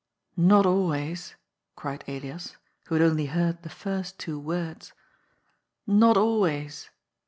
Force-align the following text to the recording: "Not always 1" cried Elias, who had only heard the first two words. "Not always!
"Not 0.51 0.65
always 0.65 1.35
1" 1.75 1.75
cried 1.75 2.03
Elias, 2.07 2.57
who 2.87 2.95
had 2.95 3.03
only 3.03 3.27
heard 3.27 3.61
the 3.61 3.69
first 3.69 4.17
two 4.17 4.39
words. 4.39 4.93
"Not 5.85 6.17
always! 6.17 6.89